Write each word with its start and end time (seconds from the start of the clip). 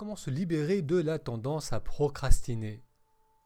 Comment 0.00 0.16
se 0.16 0.30
libérer 0.30 0.80
de 0.80 0.96
la 0.96 1.18
tendance 1.18 1.74
à 1.74 1.78
procrastiner? 1.78 2.82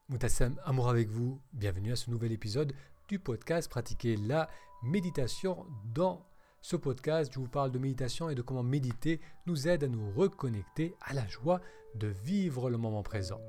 Moutassem, 0.08 0.56
amour 0.62 0.88
avec 0.88 1.08
vous, 1.08 1.40
bienvenue 1.52 1.90
à 1.90 1.96
ce 1.96 2.10
nouvel 2.10 2.30
épisode 2.30 2.74
du 3.08 3.18
podcast 3.18 3.68
Pratiquer 3.68 4.16
la 4.16 4.48
méditation. 4.80 5.66
Dans 5.92 6.24
ce 6.60 6.76
podcast, 6.76 7.32
je 7.34 7.40
vous 7.40 7.48
parle 7.48 7.72
de 7.72 7.80
méditation 7.80 8.30
et 8.30 8.36
de 8.36 8.40
comment 8.40 8.62
méditer 8.62 9.20
nous 9.46 9.66
aide 9.66 9.82
à 9.82 9.88
nous 9.88 10.12
reconnecter 10.12 10.94
à 11.00 11.12
la 11.12 11.26
joie 11.26 11.60
de 11.96 12.06
vivre 12.06 12.70
le 12.70 12.78
moment 12.78 13.02
présent. 13.02 13.40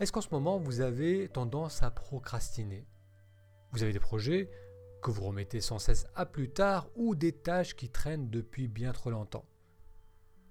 Est-ce 0.00 0.10
qu'en 0.10 0.22
ce 0.22 0.30
moment 0.32 0.58
vous 0.58 0.80
avez 0.80 1.28
tendance 1.28 1.84
à 1.84 1.92
procrastiner? 1.92 2.84
Vous 3.70 3.84
avez 3.84 3.92
des 3.92 4.00
projets 4.00 4.50
que 5.04 5.12
vous 5.12 5.22
remettez 5.22 5.60
sans 5.60 5.78
cesse 5.78 6.08
à 6.16 6.26
plus 6.26 6.50
tard 6.50 6.88
ou 6.96 7.14
des 7.14 7.30
tâches 7.30 7.76
qui 7.76 7.88
traînent 7.88 8.28
depuis 8.28 8.66
bien 8.66 8.90
trop 8.90 9.10
longtemps? 9.10 9.44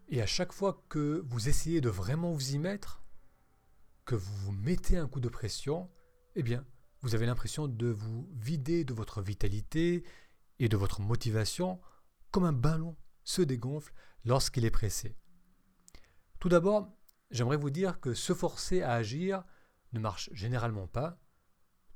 Et 0.10 0.22
à 0.22 0.26
chaque 0.26 0.54
fois 0.54 0.84
que 0.90 1.22
vous 1.26 1.50
essayez 1.50 1.82
de 1.82 1.90
vraiment 1.90 2.32
vous 2.32 2.54
y 2.54 2.60
mettre, 2.60 3.04
que 4.06 4.16
vous 4.16 4.36
vous 4.38 4.52
mettez 4.54 4.98
un 4.98 5.08
coup 5.08 5.20
de 5.20 5.28
pression, 5.28 5.90
eh 6.36 6.44
bien, 6.44 6.66
vous 7.02 7.14
avez 7.14 7.26
l'impression 7.26 7.68
de 7.68 7.88
vous 7.88 8.30
vider 8.34 8.86
de 8.86 8.94
votre 8.94 9.22
vitalité 9.22 10.04
et 10.60 10.70
de 10.70 10.78
votre 10.78 11.02
motivation 11.02 11.82
comme 12.32 12.46
un 12.46 12.54
ballon 12.54 12.96
se 13.24 13.42
dégonfle 13.42 13.94
lorsqu'il 14.24 14.66
est 14.66 14.72
pressé. 14.72 15.18
Tout 16.40 16.50
d'abord, 16.50 16.90
j'aimerais 17.30 17.58
vous 17.58 17.70
dire 17.70 18.00
que 18.00 18.14
se 18.14 18.34
forcer 18.34 18.82
à 18.82 18.94
agir 18.94 19.44
ne 19.92 20.00
marche 20.00 20.30
généralement 20.32 20.88
pas. 20.88 21.20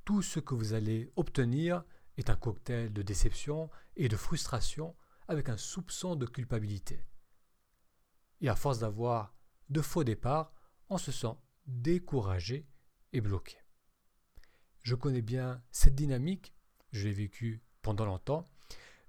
Tout 0.04 0.22
ce 0.22 0.40
que 0.40 0.56
vous 0.56 0.74
allez 0.74 1.12
obtenir 1.16 1.84
est 2.18 2.30
un 2.30 2.36
cocktail 2.36 2.92
de 2.92 3.02
déception 3.02 3.70
et 3.96 4.10
de 4.10 4.18
frustration 4.18 4.96
avec 5.28 5.48
un 5.48 5.58
soupçon 5.58 6.16
de 6.16 6.26
culpabilité 6.26 7.06
et 8.42 8.50
à 8.50 8.56
force 8.56 8.80
d'avoir 8.80 9.36
de 9.70 9.82
faux 9.82 10.04
départs, 10.04 10.54
on 10.90 10.98
se 10.98 11.12
sent 11.12 11.36
découragé 11.68 12.68
et 13.14 13.22
bloqué. 13.22 13.58
Je 14.84 14.96
connais 14.96 15.22
bien 15.22 15.64
cette 15.72 15.96
dynamique, 15.96 16.54
je 16.92 17.08
l'ai 17.08 17.14
vécue 17.14 17.64
pendant 17.82 18.06
longtemps, 18.06 18.50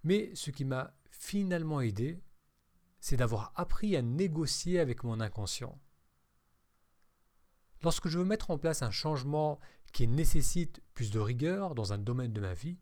mais 0.04 0.34
ce 0.34 0.50
qui 0.50 0.64
m'a 0.64 0.94
finalement 1.10 1.80
aidé, 1.80 2.22
c'est 3.00 3.16
d'avoir 3.16 3.52
appris 3.56 3.96
à 3.96 4.02
négocier 4.02 4.78
avec 4.78 5.02
mon 5.02 5.20
inconscient. 5.20 5.80
Lorsque 7.82 8.08
je 8.08 8.18
veux 8.18 8.24
mettre 8.24 8.50
en 8.50 8.58
place 8.58 8.82
un 8.82 8.92
changement 8.92 9.58
qui 9.92 10.06
nécessite 10.06 10.82
plus 10.94 11.10
de 11.10 11.18
rigueur 11.18 11.74
dans 11.74 11.92
un 11.92 11.98
domaine 11.98 12.32
de 12.32 12.40
ma 12.40 12.54
vie, 12.54 12.78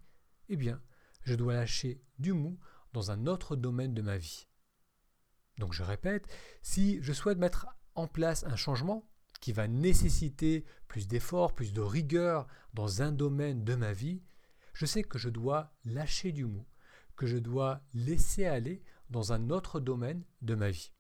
eh 0.49 0.57
bien, 0.57 0.83
je 1.23 1.35
dois 1.35 1.55
lâcher 1.55 2.03
du 2.19 2.33
mou 2.33 2.59
dans 2.93 3.11
un 3.11 3.27
autre 3.27 3.57
domaine 3.57 3.95
de 3.95 4.03
ma 4.03 4.19
vie. 4.19 4.50
Donc 5.61 5.75
je 5.75 5.83
répète, 5.83 6.27
si 6.63 6.99
je 7.03 7.13
souhaite 7.13 7.39
mettre 7.39 7.67
en 7.95 8.09
place 8.09 8.45
un 8.45 8.57
changement 8.57 9.07
qui 9.41 9.53
va 9.53 9.69
nécessiter 9.69 10.65
plus 10.89 11.07
d'efforts, 11.07 11.55
plus 11.55 11.73
de 11.73 11.83
rigueur 11.83 12.49
dans 12.75 13.03
un 13.03 13.13
domaine 13.13 13.63
de 13.63 13.75
ma 13.75 13.93
vie, 13.93 14.23
je 14.73 14.87
sais 14.87 15.03
que 15.03 15.19
je 15.19 15.29
dois 15.29 15.73
lâcher 15.85 16.33
du 16.33 16.47
mou, 16.47 16.67
que 17.15 17.27
je 17.27 17.37
dois 17.37 17.83
laisser 17.93 18.47
aller 18.47 18.83
dans 19.11 19.35
un 19.35 19.51
autre 19.51 19.81
domaine 19.81 20.25
de 20.41 20.55
ma 20.55 20.71
vie. 20.71 20.93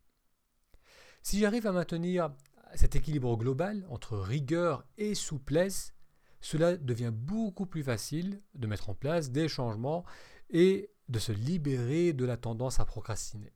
Si 1.22 1.40
j'arrive 1.40 1.66
à 1.66 1.72
maintenir 1.72 2.30
cet 2.74 2.96
équilibre 2.96 3.36
global 3.36 3.86
entre 3.88 4.18
rigueur 4.18 4.86
et 4.98 5.14
souplesse, 5.14 5.94
cela 6.42 6.76
devient 6.76 7.12
beaucoup 7.12 7.66
plus 7.66 7.82
facile 7.82 8.42
de 8.54 8.66
mettre 8.66 8.90
en 8.90 8.94
place 8.94 9.30
des 9.30 9.48
changements 9.48 10.04
et 10.50 10.90
de 11.08 11.18
se 11.18 11.32
libérer 11.32 12.12
de 12.12 12.24
la 12.26 12.36
tendance 12.36 12.78
à 12.78 12.84
procrastiner. 12.84 13.52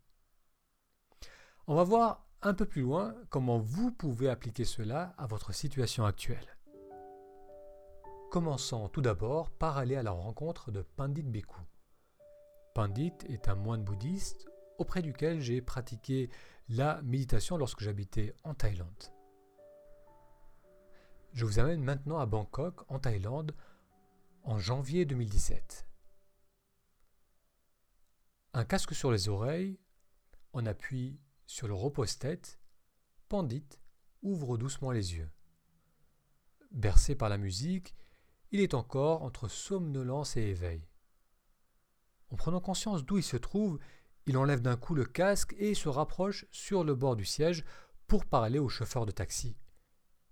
On 1.67 1.75
va 1.75 1.85
voir 1.85 2.27
un 2.43 2.53
peu 2.53 2.67
plus 2.67 2.83
loin 2.83 3.15
comment 3.31 3.59
vous 3.59 3.91
pouvez 3.91 4.29
appliquer 4.29 4.67
cela 4.67 5.15
à 5.17 5.27
votre 5.27 5.55
situation 5.55 6.05
actuelle. 6.05 6.59
Commençons 8.31 8.91
tout 8.91 9.01
d'abord 9.01 9.51
par 9.51 9.79
aller 9.79 9.97
à 9.97 10.03
la 10.03 10.11
rencontre 10.11 10.71
de 10.71 10.83
Pandit 10.83 11.23
Bhikkhu. 11.23 11.63
Pandit 12.75 13.15
est 13.31 13.49
un 13.49 13.55
moine 13.55 13.83
bouddhiste 13.83 14.47
auprès 14.77 15.01
duquel 15.01 15.41
j'ai 15.41 15.63
pratiqué 15.63 16.29
la 16.69 17.01
méditation 17.01 17.57
lorsque 17.57 17.81
j'habitais 17.81 18.35
en 18.45 18.53
Thaïlande. 18.53 19.11
Je 21.33 21.47
vous 21.47 21.61
amène 21.61 21.83
maintenant 21.83 22.19
à 22.19 22.27
Bangkok, 22.27 22.85
en 22.89 22.99
Thaïlande, 22.99 23.55
en 24.43 24.59
janvier 24.59 25.07
2017. 25.07 25.87
Un 28.53 28.65
casque 28.67 28.95
sur 28.95 29.11
les 29.11 29.31
oreilles, 29.31 29.79
on 30.53 30.67
appuie 30.67 31.19
sur 31.47 31.69
le 31.69 31.75
repose-tête, 31.75 32.59
Pandit 33.29 33.67
ouvre 34.23 34.57
doucement 34.57 34.91
les 34.91 35.15
yeux. 35.15 35.31
Bercé 36.71 37.15
par 37.15 37.29
la 37.29 37.39
musique, 37.39 37.95
il 38.51 38.61
est 38.61 38.75
encore 38.75 39.23
entre 39.23 39.49
somnolence 39.49 40.37
et 40.37 40.43
éveil. 40.43 40.89
En 42.31 42.37
prenant 42.37 42.61
conscience 42.61 43.05
d'où 43.05 43.19
il 43.19 43.23
se 43.23 43.37
trouve, 43.37 43.79
il 44.27 44.37
enlève 44.37 44.63
d'un 44.63 44.77
coup 44.77 44.95
le 44.95 45.05
casque 45.05 45.55
et 45.59 45.75
se 45.75 45.89
rapproche 45.89 46.47
sur 46.51 46.85
le 46.85 46.95
bord 46.95 47.17
du 47.17 47.25
siège 47.25 47.65
pour 48.07 48.25
parler 48.25 48.59
au 48.59 48.69
chauffeur 48.69 49.07
de 49.07 49.13
taxi. 49.13 49.57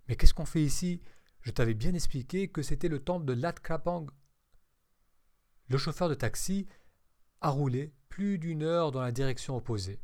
Mais 0.07 0.15
qu'est-ce 0.15 0.33
qu'on 0.33 0.45
fait 0.45 0.63
ici? 0.63 1.01
Je 1.41 1.51
t'avais 1.51 1.73
bien 1.73 1.93
expliqué 1.93 2.47
que 2.49 2.61
c'était 2.61 2.87
le 2.87 3.03
temple 3.03 3.25
de 3.25 3.33
Lat 3.33 3.53
Krapang. 3.53 4.07
Le 5.67 5.77
chauffeur 5.77 6.09
de 6.09 6.15
taxi 6.15 6.67
a 7.41 7.49
roulé 7.49 7.93
plus 8.09 8.37
d'une 8.39 8.63
heure 8.63 8.91
dans 8.91 9.01
la 9.01 9.11
direction 9.11 9.55
opposée. 9.55 10.01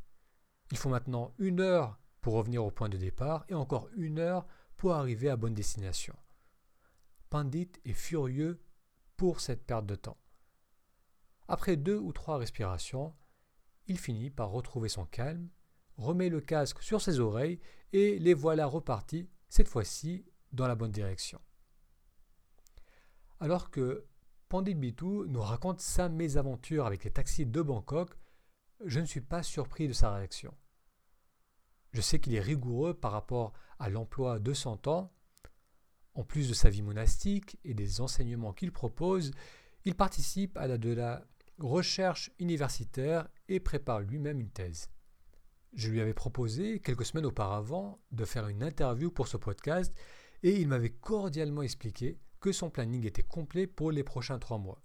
Il 0.72 0.78
faut 0.78 0.90
maintenant 0.90 1.34
une 1.40 1.60
heure 1.60 2.00
pour 2.22 2.34
revenir 2.34 2.64
au 2.64 2.72
point 2.72 2.90
de 2.90 2.98
départ 2.98 3.46
et 3.50 3.54
encore 3.54 3.90
une 3.96 4.20
heure 4.20 4.46
pour 4.78 4.94
arriver 4.94 5.30
à 5.30 5.36
bonne 5.36 5.54
destination. 5.54 6.16
Pandit 7.30 7.72
est 7.86 7.94
furieux 7.94 8.62
pour 9.18 9.40
cette 9.40 9.66
perte 9.66 9.86
de 9.86 9.96
temps. 9.96 10.18
Après 11.48 11.76
deux 11.76 11.98
ou 11.98 12.14
trois 12.14 12.38
respirations, 12.38 13.14
il 13.88 13.98
finit 13.98 14.30
par 14.30 14.52
retrouver 14.52 14.90
son 14.90 15.06
calme, 15.06 15.50
remet 15.98 16.30
le 16.30 16.42
casque 16.42 16.82
sur 16.82 17.02
ses 17.02 17.20
oreilles 17.20 17.60
et 17.92 18.20
les 18.20 18.34
voilà 18.34 18.66
repartis, 18.66 19.30
cette 19.50 19.68
fois-ci 19.68 20.26
dans 20.52 20.68
la 20.68 20.76
bonne 20.76 20.92
direction. 20.92 21.40
Alors 23.40 23.72
que 23.72 24.06
Pandit 24.48 24.76
Bitou 24.76 25.26
nous 25.28 25.42
raconte 25.42 25.82
sa 25.82 26.10
mésaventure 26.10 26.86
avec 26.86 27.04
les 27.04 27.12
taxis 27.12 27.46
de 27.46 27.62
Bangkok, 27.62 28.12
je 28.86 29.00
ne 29.00 29.06
suis 29.06 29.22
pas 29.22 29.44
surpris 29.44 29.88
de 29.88 29.94
sa 29.94 30.14
réaction. 30.14 30.54
Je 31.92 32.02
sais 32.02 32.20
qu'il 32.20 32.36
est 32.36 32.42
rigoureux 32.42 32.94
par 32.94 33.12
rapport 33.12 33.54
à 33.80 33.90
l'emploi 33.90 34.40
de 34.40 34.54
son 34.54 34.78
temps. 34.78 35.12
En 36.14 36.24
plus 36.24 36.50
de 36.50 36.54
sa 36.54 36.70
vie 36.70 36.82
monastique 36.82 37.58
et 37.64 37.74
des 37.74 38.02
enseignements 38.02 38.54
qu'il 38.54 38.72
propose, 38.72 39.32
il 39.86 39.96
participe 39.96 40.58
à 40.58 40.68
la 40.68 40.78
de 40.78 40.92
la 40.92 41.26
recherche 41.60 42.32
universitaire 42.40 43.28
et 43.48 43.60
prépare 43.60 44.02
lui-même 44.02 44.40
une 44.40 44.52
thèse. 44.52 44.90
Je 45.74 45.90
lui 45.90 46.02
avais 46.02 46.14
proposé 46.14 46.80
quelques 46.80 47.06
semaines 47.06 47.26
auparavant 47.26 48.00
de 48.12 48.26
faire 48.26 48.48
une 48.48 48.64
interview 48.64 49.12
pour 49.12 49.28
ce 49.28 49.38
podcast 49.38 49.94
et 50.42 50.60
il 50.60 50.68
m'avait 50.68 50.90
cordialement 50.90 51.62
expliqué 51.62 52.18
que 52.40 52.52
son 52.52 52.70
planning 52.70 53.06
était 53.06 53.24
complet 53.24 53.68
pour 53.68 53.92
les 53.92 54.04
prochains 54.04 54.40
trois 54.40 54.58
mois. 54.58 54.82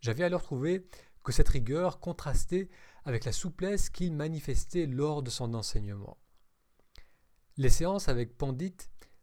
J'avais 0.00 0.24
alors 0.24 0.42
trouvé 0.42 0.86
que 1.22 1.32
cette 1.32 1.48
rigueur 1.48 2.00
contrastait 2.00 2.68
avec 3.04 3.24
la 3.24 3.32
souplesse 3.32 3.90
qu'il 3.90 4.12
manifestait 4.12 4.86
lors 4.86 5.22
de 5.22 5.30
son 5.30 5.54
enseignement. 5.54 6.18
Les 7.56 7.70
séances 7.70 8.08
avec 8.08 8.36
Pandit 8.38 8.76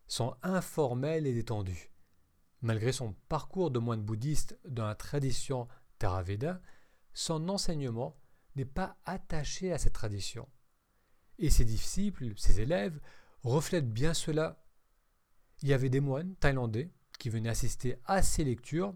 sont 0.08 0.36
informelles 0.44 1.28
et 1.28 1.34
détendues. 1.34 1.92
Malgré 2.62 2.92
son 2.92 3.14
parcours 3.30 3.72
de 3.72 3.80
moine 3.80 4.02
bouddhiste 4.02 4.60
dans 4.68 4.86
la 4.86 4.96
tradition 4.96 5.68
Theravada, 5.98 6.62
son 7.14 7.50
enseignement 7.50 8.18
n'est 8.56 8.66
pas 8.66 8.98
attaché 9.06 9.72
à 9.72 9.78
cette 9.78 9.94
tradition. 9.94 10.48
Et 11.38 11.50
ses 11.50 11.66
disciples, 11.66 12.34
ses 12.38 12.60
élèves, 12.60 13.00
reflètent 13.44 13.92
bien 13.92 14.14
cela. 14.14 14.62
Il 15.62 15.70
y 15.70 15.74
avait 15.74 15.90
des 15.90 16.02
moines 16.02 16.36
thaïlandais 16.36 16.92
qui 17.18 17.30
venaient 17.30 17.50
assister 17.50 17.98
à 18.06 18.22
ces 18.22 18.44
lectures, 18.44 18.96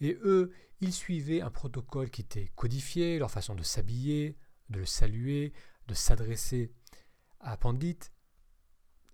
et 0.00 0.18
eux, 0.22 0.52
ils 0.80 0.92
suivaient 0.92 1.42
un 1.42 1.50
protocole 1.50 2.10
qui 2.10 2.22
était 2.22 2.50
codifié, 2.54 3.18
leur 3.18 3.30
façon 3.30 3.54
de 3.54 3.62
s'habiller, 3.62 4.36
de 4.70 4.78
le 4.78 4.86
saluer, 4.86 5.52
de 5.88 5.94
s'adresser 5.94 6.72
à 7.40 7.56
Pandit. 7.56 7.98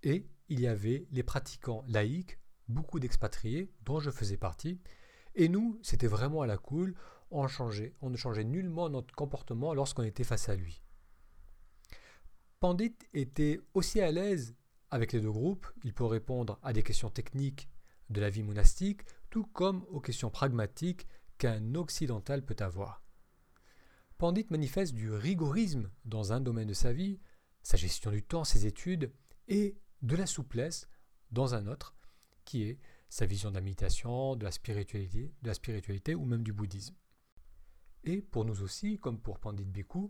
Et 0.02 0.28
il 0.48 0.60
y 0.60 0.66
avait 0.66 1.06
les 1.10 1.22
pratiquants 1.22 1.84
laïcs, 1.88 2.38
beaucoup 2.68 3.00
d'expatriés, 3.00 3.72
dont 3.82 4.00
je 4.00 4.10
faisais 4.10 4.36
partie. 4.36 4.80
Et 5.34 5.48
nous, 5.48 5.78
c'était 5.82 6.06
vraiment 6.06 6.42
à 6.42 6.46
la 6.46 6.58
cool, 6.58 6.94
on, 7.30 7.48
changeait, 7.48 7.94
on 8.00 8.10
ne 8.10 8.16
changeait 8.16 8.44
nullement 8.44 8.88
notre 8.88 9.14
comportement 9.14 9.74
lorsqu'on 9.74 10.04
était 10.04 10.24
face 10.24 10.48
à 10.48 10.54
lui. 10.54 10.82
Pandit 12.60 12.96
était 13.12 13.60
aussi 13.74 14.00
à 14.00 14.10
l'aise 14.10 14.56
avec 14.90 15.12
les 15.12 15.20
deux 15.20 15.32
groupes, 15.32 15.66
il 15.82 15.92
peut 15.92 16.04
répondre 16.04 16.58
à 16.62 16.72
des 16.72 16.82
questions 16.82 17.10
techniques 17.10 17.68
de 18.08 18.20
la 18.20 18.30
vie 18.30 18.44
monastique, 18.44 19.02
tout 19.36 19.44
comme 19.52 19.84
aux 19.90 20.00
questions 20.00 20.30
pragmatiques 20.30 21.06
qu'un 21.36 21.74
occidental 21.74 22.42
peut 22.42 22.56
avoir. 22.60 23.04
Pandit 24.16 24.46
manifeste 24.48 24.94
du 24.94 25.12
rigorisme 25.12 25.90
dans 26.06 26.32
un 26.32 26.40
domaine 26.40 26.68
de 26.68 26.72
sa 26.72 26.94
vie, 26.94 27.20
sa 27.62 27.76
gestion 27.76 28.10
du 28.10 28.22
temps, 28.22 28.44
ses 28.44 28.64
études, 28.64 29.12
et 29.46 29.76
de 30.00 30.16
la 30.16 30.24
souplesse 30.24 30.88
dans 31.32 31.54
un 31.54 31.66
autre, 31.66 31.94
qui 32.46 32.62
est 32.62 32.78
sa 33.10 33.26
vision 33.26 33.50
de 33.50 33.56
la 33.56 33.60
méditation, 33.60 34.36
de 34.36 34.44
la 34.44 34.52
spiritualité, 34.52 35.34
de 35.42 35.48
la 35.48 35.52
spiritualité 35.52 36.14
ou 36.14 36.24
même 36.24 36.42
du 36.42 36.54
bouddhisme. 36.54 36.96
Et 38.04 38.22
pour 38.22 38.46
nous 38.46 38.62
aussi, 38.62 38.98
comme 38.98 39.20
pour 39.20 39.38
Pandit 39.38 39.66
Bhikkhu, 39.66 40.08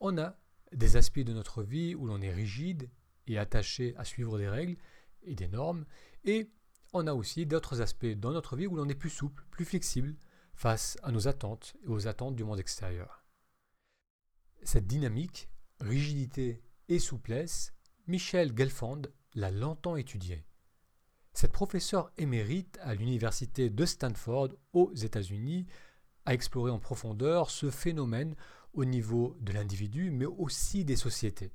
on 0.00 0.18
a 0.18 0.36
des 0.72 0.96
aspects 0.96 1.20
de 1.20 1.32
notre 1.32 1.62
vie 1.62 1.94
où 1.94 2.04
l'on 2.04 2.20
est 2.20 2.34
rigide 2.34 2.90
et 3.28 3.38
attaché 3.38 3.94
à 3.96 4.04
suivre 4.04 4.38
des 4.38 4.48
règles 4.48 4.76
et 5.22 5.36
des 5.36 5.46
normes, 5.46 5.86
et 6.24 6.50
on 6.92 7.06
a 7.06 7.14
aussi 7.14 7.46
d'autres 7.46 7.80
aspects 7.80 8.06
dans 8.06 8.32
notre 8.32 8.56
vie 8.56 8.66
où 8.66 8.76
l'on 8.76 8.88
est 8.88 8.94
plus 8.94 9.10
souple, 9.10 9.44
plus 9.50 9.64
flexible 9.64 10.16
face 10.54 10.98
à 11.02 11.12
nos 11.12 11.28
attentes 11.28 11.76
et 11.84 11.88
aux 11.88 12.08
attentes 12.08 12.36
du 12.36 12.44
monde 12.44 12.58
extérieur. 12.58 13.24
Cette 14.62 14.86
dynamique, 14.86 15.48
rigidité 15.80 16.62
et 16.88 16.98
souplesse, 16.98 17.72
Michel 18.06 18.56
Gelfand 18.56 19.02
l'a 19.34 19.50
longtemps 19.50 19.96
étudiée. 19.96 20.44
Cette 21.32 21.52
professeure 21.52 22.10
émérite 22.18 22.78
à 22.82 22.94
l'université 22.94 23.70
de 23.70 23.84
Stanford 23.86 24.48
aux 24.72 24.92
États-Unis 24.94 25.66
a 26.26 26.34
exploré 26.34 26.70
en 26.70 26.80
profondeur 26.80 27.50
ce 27.50 27.70
phénomène 27.70 28.34
au 28.72 28.84
niveau 28.84 29.36
de 29.40 29.52
l'individu 29.52 30.10
mais 30.10 30.26
aussi 30.26 30.84
des 30.84 30.96
sociétés. 30.96 31.52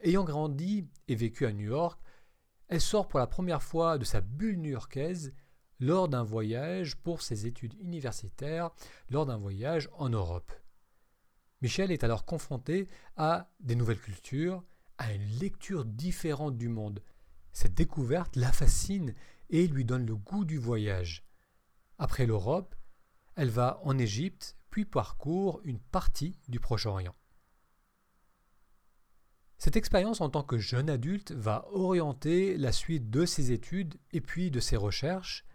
Ayant 0.00 0.24
grandi 0.24 0.86
et 1.08 1.14
vécu 1.14 1.46
à 1.46 1.52
New 1.52 1.66
York, 1.66 2.00
elle 2.72 2.80
sort 2.80 3.06
pour 3.06 3.18
la 3.18 3.26
première 3.26 3.62
fois 3.62 3.98
de 3.98 4.04
sa 4.06 4.22
bulle 4.22 4.58
new-yorkaise 4.58 5.34
lors 5.78 6.08
d'un 6.08 6.22
voyage 6.22 6.96
pour 6.96 7.20
ses 7.20 7.44
études 7.44 7.74
universitaires, 7.78 8.70
lors 9.10 9.26
d'un 9.26 9.36
voyage 9.36 9.90
en 9.92 10.08
Europe. 10.08 10.50
Michel 11.60 11.92
est 11.92 12.02
alors 12.02 12.24
confronté 12.24 12.88
à 13.18 13.52
des 13.60 13.74
nouvelles 13.74 14.00
cultures, 14.00 14.64
à 14.96 15.12
une 15.12 15.38
lecture 15.38 15.84
différente 15.84 16.56
du 16.56 16.70
monde. 16.70 17.02
Cette 17.52 17.74
découverte 17.74 18.36
la 18.36 18.50
fascine 18.50 19.14
et 19.50 19.66
lui 19.66 19.84
donne 19.84 20.06
le 20.06 20.16
goût 20.16 20.46
du 20.46 20.56
voyage. 20.56 21.26
Après 21.98 22.24
l'Europe, 22.24 22.74
elle 23.36 23.50
va 23.50 23.82
en 23.82 23.98
Égypte, 23.98 24.56
puis 24.70 24.86
parcourt 24.86 25.60
une 25.64 25.78
partie 25.78 26.38
du 26.48 26.58
Proche-Orient. 26.58 27.14
Cette 29.64 29.76
expérience 29.76 30.20
en 30.20 30.28
tant 30.28 30.42
que 30.42 30.58
jeune 30.58 30.90
adulte 30.90 31.30
va 31.30 31.68
orienter 31.70 32.56
la 32.56 32.72
suite 32.72 33.10
de 33.10 33.24
ses 33.24 33.52
études 33.52 33.94
et 34.10 34.20
puis 34.20 34.50
de 34.50 34.58
ses 34.58 34.76
recherches. 34.76 35.46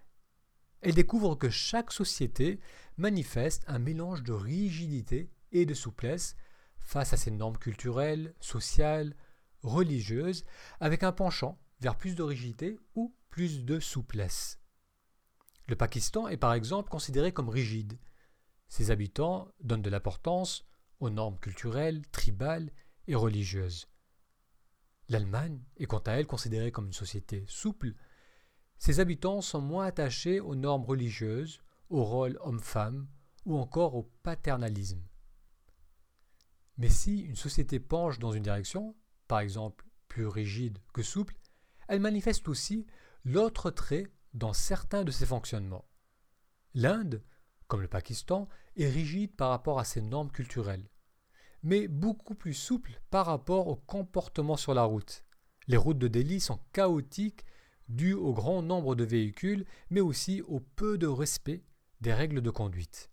Elle 0.80 0.94
découvre 0.94 1.36
que 1.36 1.50
chaque 1.50 1.92
société 1.92 2.62
manifeste 2.96 3.66
un 3.68 3.80
mélange 3.80 4.24
de 4.24 4.32
rigidité 4.32 5.30
et 5.52 5.66
de 5.66 5.74
souplesse 5.74 6.38
face 6.80 7.12
à 7.12 7.18
ses 7.18 7.32
normes 7.32 7.58
culturelles, 7.58 8.34
sociales, 8.40 9.14
religieuses, 9.62 10.46
avec 10.80 11.04
un 11.04 11.12
penchant 11.12 11.60
vers 11.82 11.98
plus 11.98 12.16
de 12.16 12.24
rigidité 12.24 12.80
ou 12.96 13.14
plus 13.30 13.66
de 13.66 13.78
souplesse. 13.78 14.62
Le 15.68 15.76
Pakistan 15.76 16.30
est 16.30 16.38
par 16.38 16.54
exemple 16.54 16.90
considéré 16.90 17.34
comme 17.34 17.50
rigide. 17.50 18.00
Ses 18.70 18.90
habitants 18.90 19.52
donnent 19.60 19.82
de 19.82 19.90
l'importance 19.90 20.66
aux 21.02 21.10
normes 21.10 21.40
culturelles, 21.40 22.08
tribales 22.14 22.72
et 23.08 23.16
religieuses. 23.16 23.90
L'Allemagne 25.10 25.62
est 25.78 25.86
quant 25.86 26.00
à 26.00 26.14
elle 26.14 26.28
considérée 26.28 26.72
comme 26.72 26.88
une 26.88 26.94
société 26.94 27.46
souple. 27.48 27.94
Ses 28.78 29.00
habitants 29.00 29.42
sont 29.42 29.62
moins 29.62 29.86
attachés 29.86 30.40
aux 30.40 30.56
normes 30.56 30.84
religieuses, 30.84 31.62
au 31.90 32.04
rôle 32.04 32.38
homme-femme 32.42 33.08
ou 33.46 33.58
encore 33.58 33.96
au 33.96 34.12
paternalisme. 34.24 35.02
Mais 36.78 36.90
si 36.90 37.20
une 37.22 37.36
société 37.36 37.80
penche 37.80 38.20
dans 38.20 38.34
une 38.34 38.44
direction, 38.44 38.96
par 39.28 39.40
exemple 39.40 39.86
plus 40.10 40.28
rigide 40.28 40.80
que 40.94 41.02
souple, 41.02 41.38
elle 41.88 42.02
manifeste 42.02 42.48
aussi 42.50 42.86
l'autre 43.24 43.72
trait 43.72 44.08
dans 44.34 44.54
certains 44.54 45.06
de 45.06 45.12
ses 45.12 45.26
fonctionnements. 45.26 45.88
L'Inde, 46.74 47.24
comme 47.68 47.82
le 47.82 47.88
Pakistan, 47.88 48.48
est 48.76 48.90
rigide 48.90 49.36
par 49.36 49.50
rapport 49.50 49.80
à 49.80 49.86
ses 49.86 50.02
normes 50.02 50.32
culturelles 50.32 50.88
mais 51.64 51.88
beaucoup 51.88 52.36
plus 52.36 52.54
souple 52.54 53.02
par 53.10 53.26
rapport 53.26 53.68
au 53.68 53.76
comportement 53.76 54.58
sur 54.58 54.74
la 54.74 54.84
route. 54.84 55.24
Les 55.68 55.78
routes 55.78 55.98
de 55.98 56.08
Delhi 56.08 56.40
sont 56.40 56.60
chaotiques 56.72 57.44
dues 57.90 58.14
au 58.14 58.34
grand 58.34 58.62
nombre 58.62 58.96
de 58.96 59.04
véhicules, 59.04 59.66
mais 59.90 60.02
aussi 60.02 60.42
au 60.42 60.60
peu 60.60 60.98
de 60.98 61.08
respect 61.08 61.64
des 62.02 62.14
règles 62.14 62.42
de 62.42 62.50
conduite. 62.50 63.10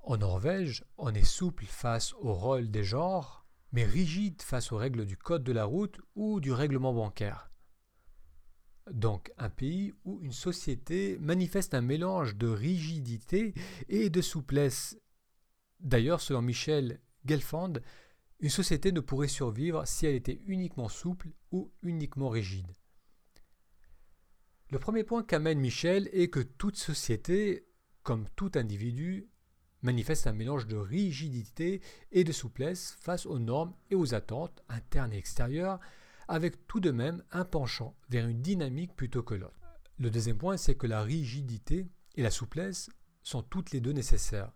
En 0.00 0.18
Norvège, 0.18 0.84
on 0.98 1.14
est 1.14 1.24
souple 1.24 1.64
face 1.64 2.14
au 2.14 2.32
rôle 2.32 2.70
des 2.70 2.84
genres, 2.84 3.44
mais 3.72 3.84
rigide 3.84 4.40
face 4.42 4.72
aux 4.72 4.76
règles 4.76 5.04
du 5.04 5.16
code 5.16 5.42
de 5.42 5.52
la 5.52 5.64
route 5.64 6.00
ou 6.14 6.40
du 6.40 6.52
règlement 6.52 6.94
bancaire. 6.94 7.50
Donc 8.90 9.32
un 9.36 9.50
pays 9.50 9.92
où 10.04 10.20
une 10.22 10.32
société 10.32 11.18
manifeste 11.18 11.74
un 11.74 11.80
mélange 11.80 12.36
de 12.36 12.46
rigidité 12.46 13.52
et 13.88 14.10
de 14.10 14.20
souplesse. 14.22 14.96
D'ailleurs, 15.80 16.20
selon 16.20 16.40
Michel 16.40 17.00
Gelfand, 17.26 17.80
une 18.40 18.50
société 18.50 18.92
ne 18.92 19.00
pourrait 19.00 19.28
survivre 19.28 19.86
si 19.86 20.06
elle 20.06 20.14
était 20.14 20.40
uniquement 20.46 20.88
souple 20.88 21.28
ou 21.52 21.72
uniquement 21.82 22.28
rigide. 22.28 22.72
Le 24.70 24.78
premier 24.78 25.04
point 25.04 25.22
qu'amène 25.22 25.60
Michel 25.60 26.08
est 26.12 26.28
que 26.28 26.40
toute 26.40 26.76
société, 26.76 27.66
comme 28.02 28.26
tout 28.34 28.50
individu, 28.56 29.28
manifeste 29.82 30.26
un 30.26 30.32
mélange 30.32 30.66
de 30.66 30.76
rigidité 30.76 31.80
et 32.10 32.24
de 32.24 32.32
souplesse 32.32 32.96
face 33.00 33.26
aux 33.26 33.38
normes 33.38 33.74
et 33.90 33.94
aux 33.94 34.14
attentes 34.14 34.62
internes 34.68 35.12
et 35.12 35.18
extérieures, 35.18 35.78
avec 36.28 36.66
tout 36.66 36.80
de 36.80 36.90
même 36.90 37.22
un 37.30 37.44
penchant 37.44 37.96
vers 38.10 38.26
une 38.26 38.42
dynamique 38.42 38.96
plutôt 38.96 39.22
que 39.22 39.34
l'autre. 39.34 39.60
Le 39.98 40.10
deuxième 40.10 40.36
point, 40.36 40.56
c'est 40.56 40.74
que 40.74 40.88
la 40.88 41.02
rigidité 41.02 41.86
et 42.16 42.22
la 42.22 42.30
souplesse 42.30 42.90
sont 43.22 43.42
toutes 43.42 43.70
les 43.70 43.80
deux 43.80 43.92
nécessaires. 43.92 44.52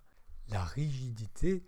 La 0.48 0.64
rigidité 0.64 1.62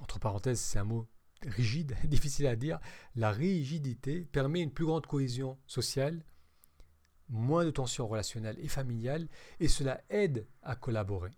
entre 0.00 0.18
parenthèses, 0.18 0.60
c'est 0.60 0.78
un 0.78 0.84
mot 0.84 1.08
rigide, 1.42 1.96
difficile 2.04 2.46
à 2.46 2.56
dire, 2.56 2.78
la 3.14 3.30
rigidité 3.30 4.20
permet 4.24 4.62
une 4.62 4.72
plus 4.72 4.86
grande 4.86 5.06
cohésion 5.06 5.58
sociale, 5.66 6.24
moins 7.28 7.64
de 7.64 7.70
tensions 7.70 8.06
relationnelles 8.06 8.58
et 8.60 8.68
familiales, 8.68 9.28
et 9.60 9.68
cela 9.68 10.02
aide 10.10 10.46
à 10.62 10.76
collaborer. 10.76 11.32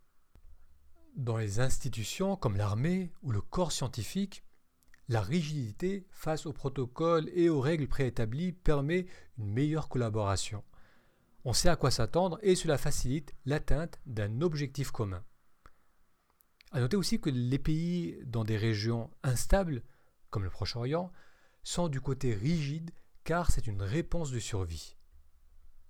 Dans 1.17 1.37
les 1.37 1.61
institutions 1.61 2.37
comme 2.37 2.57
l'armée 2.57 3.11
ou 3.23 3.33
le 3.33 3.41
corps 3.41 3.73
scientifique, 3.73 4.45
la 5.09 5.23
rigidité 5.23 6.07
face 6.11 6.45
aux 6.47 6.53
protocoles 6.53 7.31
et 7.35 7.49
aux 7.49 7.61
règles 7.61 7.89
préétablies 7.89 8.53
permet 8.53 9.07
une 9.39 9.51
meilleure 9.51 9.89
collaboration. 9.89 10.63
On 11.45 11.55
sait 11.55 11.71
à 11.71 11.77
quoi 11.77 11.91
s'attendre 11.91 12.39
et 12.43 12.55
cela 12.55 12.77
facilite 12.77 13.35
l'atteinte 13.47 13.99
d'un 14.05 14.43
objectif 14.43 14.91
commun. 14.91 15.25
À 16.71 16.81
noter 16.81 16.97
aussi 16.97 17.21
que 17.21 17.31
les 17.31 17.59
pays 17.59 18.19
dans 18.27 18.45
des 18.45 18.57
régions 18.57 19.11
instables, 19.23 19.83
comme 20.31 20.45
le 20.45 20.51
Proche-Orient, 20.51 21.11
sont 21.63 21.89
du 21.89 22.01
côté 22.01 22.35
rigide 22.35 22.91
car 23.25 23.51
c'est 23.51 23.67
une 23.67 23.83
réponse 23.83 24.31
de 24.31 24.39
survie. 24.39 24.97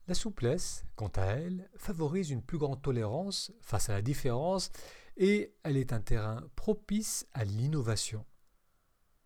La 0.07 0.15
souplesse, 0.15 0.85
quant 0.97 1.13
à 1.17 1.23
elle, 1.23 1.69
favorise 1.77 2.31
une 2.31 2.43
plus 2.43 2.59
grande 2.59 2.81
tolérance 2.81 3.53
face 3.61 3.89
à 3.89 3.93
la 3.93 4.03
différence 4.03 4.71
et 5.17 5.55
elle 5.65 5.77
est 5.77 5.93
un 5.93 6.01
terrain 6.01 6.49
propice 6.57 7.27
à 7.35 7.45
l'innovation. 7.45 8.25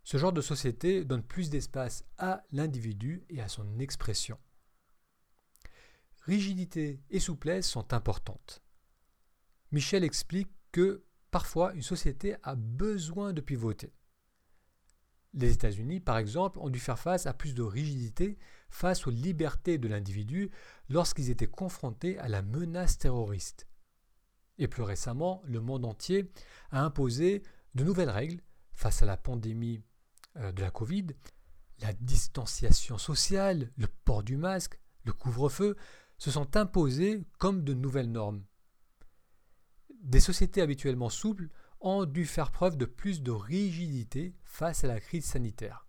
Ce 0.05 0.17
genre 0.17 0.33
de 0.33 0.41
société 0.41 1.05
donne 1.05 1.23
plus 1.23 1.51
d'espace 1.51 2.05
à 2.19 2.43
l'individu 2.51 3.25
et 3.29 3.41
à 3.41 3.49
son 3.49 3.79
expression. 3.79 4.39
Rigidité 6.23 7.01
et 7.11 7.21
souplesse 7.21 7.69
sont 7.69 7.93
importantes. 7.93 8.63
Michel 9.71 10.03
explique 10.03 10.51
que 10.73 11.05
parfois 11.33 11.73
une 11.73 11.83
société 11.83 12.37
a 12.45 12.55
besoin 12.55 13.33
de 13.33 13.41
pivoter. 13.41 13.93
Les 15.35 15.53
États-Unis, 15.53 15.99
par 15.99 16.19
exemple, 16.19 16.59
ont 16.59 16.69
dû 16.69 16.79
faire 16.79 16.99
face 16.99 17.27
à 17.27 17.33
plus 17.33 17.55
de 17.55 17.63
rigidité 17.63 18.39
face 18.69 19.07
aux 19.07 19.11
libertés 19.11 19.79
de 19.79 19.89
l'individu 19.89 20.51
lorsqu'ils 20.91 21.31
étaient 21.31 21.47
confrontés 21.47 22.19
à 22.19 22.29
la 22.29 22.43
menace 22.43 22.99
terroriste. 22.99 23.67
Et 24.59 24.69
plus 24.69 24.83
récemment, 24.83 25.43
le 25.47 25.61
monde 25.61 25.87
entier 25.87 26.31
a 26.71 26.85
imposé 26.85 27.43
de 27.75 27.83
nouvelles 27.83 28.11
règles 28.11 28.43
face 28.75 29.03
à 29.03 29.07
la 29.07 29.17
pandémie 29.17 29.83
euh, 30.37 30.53
de 30.53 30.61
la 30.61 30.71
Covid. 30.71 31.07
La 31.81 31.95
distanciation 31.95 32.99
sociale, 32.99 33.73
le 33.79 33.87
port 34.05 34.23
du 34.23 34.37
masque, 34.37 34.79
le 35.05 35.15
couvre-feu 35.15 35.77
se 36.19 36.31
sont 36.31 36.59
imposés 36.59 37.25
comme 37.39 37.65
de 37.65 37.73
nouvelles 37.73 38.13
normes 38.13 38.45
des 40.03 40.21
sociétés 40.21 40.61
habituellement 40.61 41.09
souples 41.09 41.49
ont 41.81 42.05
dû 42.05 42.27
faire 42.27 42.51
preuve 42.51 42.77
de 42.77 42.85
plus 42.85 43.23
de 43.23 43.31
rigidité 43.31 44.35
face 44.45 44.85
à 44.85 44.89
la 44.89 45.01
crise 45.01 45.25
sanitaire. 45.25 45.87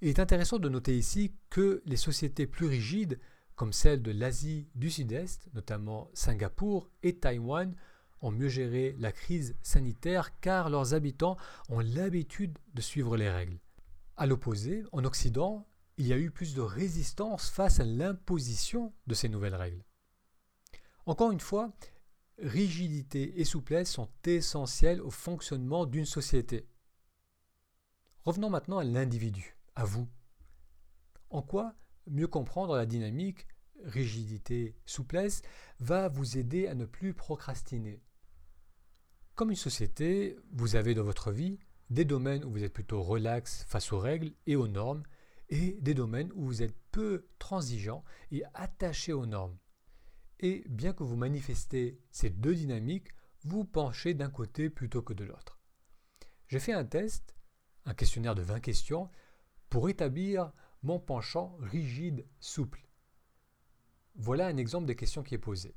Il 0.00 0.08
est 0.08 0.18
intéressant 0.18 0.58
de 0.58 0.68
noter 0.68 0.96
ici 0.96 1.32
que 1.50 1.82
les 1.84 1.96
sociétés 1.96 2.46
plus 2.46 2.66
rigides, 2.66 3.20
comme 3.54 3.72
celles 3.72 4.02
de 4.02 4.10
l'Asie 4.10 4.68
du 4.74 4.90
Sud-Est, 4.90 5.48
notamment 5.54 6.10
Singapour 6.14 6.90
et 7.02 7.18
Taïwan, 7.18 7.76
ont 8.20 8.30
mieux 8.30 8.48
géré 8.48 8.96
la 8.98 9.12
crise 9.12 9.56
sanitaire 9.62 10.40
car 10.40 10.70
leurs 10.70 10.94
habitants 10.94 11.36
ont 11.68 11.80
l'habitude 11.80 12.58
de 12.74 12.80
suivre 12.80 13.16
les 13.16 13.30
règles. 13.30 13.58
À 14.16 14.26
l'opposé, 14.26 14.84
en 14.92 15.04
Occident, 15.04 15.66
il 15.98 16.06
y 16.06 16.12
a 16.12 16.18
eu 16.18 16.30
plus 16.30 16.54
de 16.54 16.60
résistance 16.60 17.50
face 17.50 17.80
à 17.80 17.84
l'imposition 17.84 18.92
de 19.06 19.14
ces 19.14 19.28
nouvelles 19.28 19.54
règles. 19.54 19.84
Encore 21.06 21.32
une 21.32 21.40
fois, 21.40 21.72
rigidité 22.38 23.40
et 23.40 23.44
souplesse 23.44 23.90
sont 23.90 24.08
essentielles 24.24 25.00
au 25.00 25.10
fonctionnement 25.10 25.86
d'une 25.86 26.06
société. 26.06 26.66
Revenons 28.24 28.50
maintenant 28.50 28.78
à 28.78 28.84
l'individu, 28.84 29.56
à 29.74 29.84
vous. 29.84 30.08
En 31.30 31.42
quoi 31.42 31.74
mieux 32.06 32.28
comprendre 32.28 32.76
la 32.76 32.86
dynamique 32.86 33.46
rigidité, 33.84 34.76
souplesse 34.86 35.42
va 35.80 36.08
vous 36.08 36.38
aider 36.38 36.66
à 36.68 36.74
ne 36.74 36.84
plus 36.84 37.14
procrastiner? 37.14 38.02
Comme 39.34 39.50
une 39.50 39.56
société, 39.56 40.36
vous 40.52 40.76
avez 40.76 40.94
dans 40.94 41.04
votre 41.04 41.32
vie 41.32 41.58
des 41.90 42.04
domaines 42.04 42.44
où 42.44 42.50
vous 42.50 42.64
êtes 42.64 42.72
plutôt 42.72 43.02
relax 43.02 43.64
face 43.64 43.92
aux 43.92 43.98
règles 43.98 44.32
et 44.46 44.56
aux 44.56 44.68
normes, 44.68 45.02
et 45.48 45.72
des 45.80 45.94
domaines 45.94 46.32
où 46.34 46.46
vous 46.46 46.62
êtes 46.62 46.76
peu 46.90 47.26
transigeant 47.38 48.04
et 48.30 48.42
attaché 48.54 49.12
aux 49.12 49.26
normes. 49.26 49.58
Et 50.42 50.64
bien 50.68 50.92
que 50.92 51.04
vous 51.04 51.16
manifestez 51.16 52.00
ces 52.10 52.28
deux 52.28 52.54
dynamiques, 52.54 53.08
vous 53.44 53.64
penchez 53.64 54.12
d'un 54.12 54.28
côté 54.28 54.70
plutôt 54.70 55.00
que 55.00 55.12
de 55.12 55.24
l'autre. 55.24 55.60
J'ai 56.48 56.58
fait 56.58 56.72
un 56.72 56.84
test, 56.84 57.36
un 57.84 57.94
questionnaire 57.94 58.34
de 58.34 58.42
20 58.42 58.60
questions, 58.60 59.08
pour 59.70 59.88
établir 59.88 60.52
mon 60.82 60.98
penchant 60.98 61.56
rigide-souple. 61.60 62.88
Voilà 64.16 64.48
un 64.48 64.56
exemple 64.56 64.86
des 64.86 64.96
questions 64.96 65.22
qui 65.22 65.34
est 65.34 65.38
posée. 65.38 65.76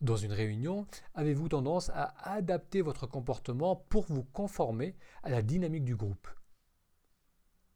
Dans 0.00 0.16
une 0.16 0.32
réunion, 0.32 0.86
avez-vous 1.14 1.48
tendance 1.48 1.90
à 1.90 2.14
adapter 2.30 2.82
votre 2.82 3.06
comportement 3.06 3.76
pour 3.76 4.04
vous 4.06 4.24
conformer 4.24 4.96
à 5.22 5.30
la 5.30 5.42
dynamique 5.42 5.84
du 5.84 5.96
groupe? 5.96 6.28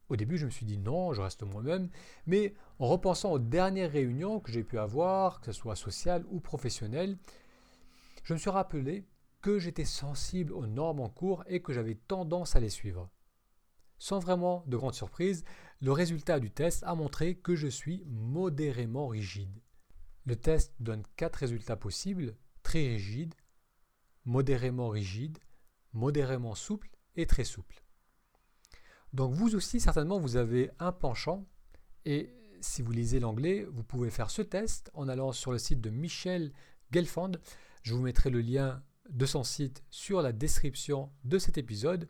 Au 0.09 0.15
début, 0.15 0.37
je 0.37 0.45
me 0.45 0.51
suis 0.51 0.65
dit 0.65 0.77
non, 0.77 1.13
je 1.13 1.21
reste 1.21 1.43
moi-même, 1.43 1.89
mais 2.25 2.53
en 2.79 2.87
repensant 2.87 3.31
aux 3.31 3.39
dernières 3.39 3.91
réunions 3.91 4.39
que 4.39 4.51
j'ai 4.51 4.63
pu 4.63 4.79
avoir, 4.79 5.39
que 5.39 5.45
ce 5.45 5.51
soit 5.51 5.75
sociales 5.75 6.25
ou 6.29 6.39
professionnelles, 6.39 7.17
je 8.23 8.33
me 8.33 8.39
suis 8.39 8.49
rappelé 8.49 9.05
que 9.41 9.59
j'étais 9.59 9.85
sensible 9.85 10.53
aux 10.53 10.67
normes 10.67 10.99
en 10.99 11.09
cours 11.09 11.43
et 11.47 11.61
que 11.61 11.73
j'avais 11.73 11.95
tendance 11.95 12.55
à 12.55 12.59
les 12.59 12.69
suivre. 12.69 13.09
Sans 13.97 14.19
vraiment 14.19 14.63
de 14.67 14.77
grande 14.77 14.93
surprise, 14.93 15.43
le 15.81 15.91
résultat 15.91 16.39
du 16.39 16.51
test 16.51 16.83
a 16.83 16.95
montré 16.95 17.35
que 17.35 17.55
je 17.55 17.67
suis 17.67 18.03
modérément 18.07 19.07
rigide. 19.07 19.61
Le 20.25 20.35
test 20.35 20.73
donne 20.79 21.03
quatre 21.15 21.37
résultats 21.37 21.75
possibles, 21.75 22.35
très 22.63 22.87
rigide, 22.87 23.35
modérément 24.25 24.89
rigide, 24.89 25.37
modérément 25.93 26.55
souple 26.55 26.89
et 27.15 27.25
très 27.25 27.43
souple. 27.43 27.83
Donc 29.13 29.33
vous 29.33 29.55
aussi, 29.55 29.79
certainement, 29.79 30.19
vous 30.19 30.35
avez 30.35 30.69
un 30.79 30.91
penchant 30.91 31.45
et 32.05 32.33
si 32.61 32.81
vous 32.81 32.91
lisez 32.91 33.19
l'anglais, 33.19 33.65
vous 33.71 33.83
pouvez 33.83 34.09
faire 34.09 34.29
ce 34.29 34.41
test 34.41 34.91
en 34.93 35.07
allant 35.07 35.31
sur 35.31 35.51
le 35.51 35.57
site 35.57 35.81
de 35.81 35.89
Michel 35.89 36.51
Gelfand. 36.91 37.31
Je 37.83 37.93
vous 37.93 38.01
mettrai 38.01 38.29
le 38.29 38.41
lien 38.41 38.83
de 39.09 39.25
son 39.25 39.43
site 39.43 39.83
sur 39.89 40.21
la 40.21 40.31
description 40.31 41.11
de 41.23 41.39
cet 41.39 41.57
épisode. 41.57 42.07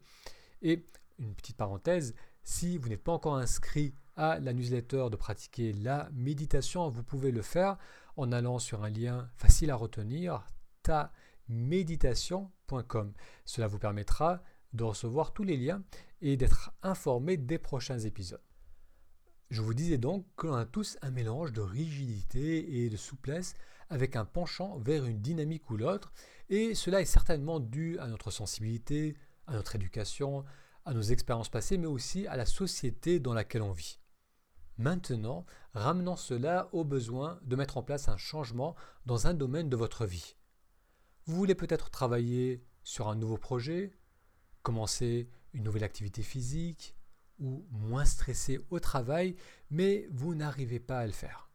Et 0.62 0.86
une 1.20 1.36
petite 1.36 1.58
parenthèse, 1.58 2.16
si 2.44 2.78
vous 2.78 2.90
n'êtes 2.90 3.04
pas 3.04 3.14
encore 3.14 3.36
inscrit 3.36 3.94
à 4.16 4.40
la 4.40 4.54
newsletter 4.54 5.08
de 5.12 5.16
pratiquer 5.16 5.74
la 5.74 6.10
méditation, 6.14 6.90
vous 6.90 7.04
pouvez 7.04 7.32
le 7.32 7.42
faire 7.42 7.78
en 8.18 8.32
allant 8.32 8.60
sur 8.60 8.84
un 8.84 8.90
lien 8.90 9.30
facile 9.38 9.72
à 9.72 9.76
retenir, 9.76 10.46
taméditation.com. 10.84 13.14
Cela 13.46 13.68
vous 13.68 13.80
permettra 13.80 14.44
de 14.74 14.84
recevoir 14.84 15.34
tous 15.34 15.44
les 15.44 15.58
liens 15.58 15.84
et 16.22 16.38
d'être 16.38 16.72
informé 16.84 17.38
des 17.38 17.58
prochains 17.58 18.00
épisodes. 18.00 18.42
Je 19.50 19.62
vous 19.62 19.74
disais 19.74 19.98
donc 19.98 20.28
que 20.36 20.48
l'on 20.48 20.54
a 20.54 20.66
tous 20.66 20.98
un 21.02 21.10
mélange 21.10 21.54
de 21.54 21.62
rigidité 21.62 22.84
et 22.84 22.90
de 22.90 22.98
souplesse 22.98 23.56
avec 23.90 24.16
un 24.16 24.26
penchant 24.26 24.78
vers 24.78 25.06
une 25.06 25.22
dynamique 25.22 25.70
ou 25.72 25.78
l'autre, 25.78 26.14
et 26.50 26.76
cela 26.76 27.02
est 27.02 27.06
certainement 27.06 27.60
dû 27.60 27.98
à 27.98 28.08
notre 28.08 28.30
sensibilité, 28.30 29.16
à 29.48 29.54
notre 29.54 29.76
éducation, 29.76 30.46
à 30.86 30.94
nos 30.94 31.02
expériences 31.02 31.50
passées, 31.50 31.78
mais 31.78 31.88
aussi 31.88 32.28
à 32.28 32.38
la 32.38 32.46
société 32.46 33.20
dans 33.20 33.34
laquelle 33.34 33.64
on 33.64 33.72
vit. 33.72 34.00
Maintenant, 34.78 35.46
ramenons 35.74 36.16
cela 36.16 36.70
au 36.72 36.84
besoin 36.84 37.40
de 37.44 37.56
mettre 37.56 37.78
en 37.78 37.84
place 37.84 38.08
un 38.08 38.18
changement 38.18 38.76
dans 39.06 39.28
un 39.28 39.34
domaine 39.34 39.70
de 39.70 39.76
votre 39.76 40.06
vie. 40.06 40.36
Vous 41.26 41.36
voulez 41.36 41.56
peut-être 41.56 41.90
travailler 41.90 42.64
sur 42.84 43.10
un 43.10 43.16
nouveau 43.16 43.38
projet, 43.38 43.92
commencer 44.70 45.28
une 45.54 45.64
nouvelle 45.64 45.84
activité 45.84 46.22
physique 46.22 46.96
ou 47.40 47.66
moins 47.72 48.06
stressé 48.06 48.60
au 48.70 48.80
travail, 48.80 49.36
mais 49.72 50.08
vous 50.12 50.36
n'arrivez 50.36 50.80
pas 50.80 51.00
à 51.00 51.08
le 51.08 51.12
faire. 51.12 51.50